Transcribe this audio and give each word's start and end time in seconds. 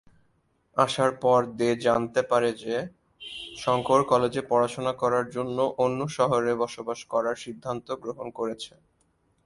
আসার 0.77 1.11
পর 1.21 1.39
দে 1.57 1.69
জানতে 1.81 2.21
পারে 2.21 2.49
যে, 2.63 2.75
শঙ্কর 3.57 4.01
কলেজে 4.03 4.41
পড়াশোনা 4.49 4.93
করার 4.93 5.25
জন্য 5.29 5.57
অন্য 5.77 5.99
শহরে 6.09 6.51
বসবাস 6.55 6.99
করার 7.05 7.35
সিদ্ধান্ত 7.35 7.87
গ্রহণ 7.95 8.27
করেছে। 8.29 8.73